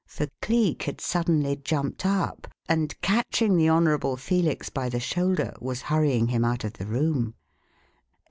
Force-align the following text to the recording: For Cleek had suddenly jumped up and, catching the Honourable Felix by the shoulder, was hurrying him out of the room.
For 0.07 0.25
Cleek 0.41 0.81
had 0.81 0.99
suddenly 0.99 1.57
jumped 1.57 2.07
up 2.07 2.47
and, 2.67 2.99
catching 3.01 3.55
the 3.55 3.69
Honourable 3.69 4.17
Felix 4.17 4.67
by 4.71 4.89
the 4.89 4.99
shoulder, 4.99 5.53
was 5.59 5.83
hurrying 5.93 6.29
him 6.29 6.43
out 6.43 6.63
of 6.63 6.73
the 6.73 6.87
room. 6.87 7.35